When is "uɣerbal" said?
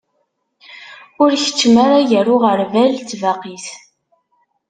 2.35-2.91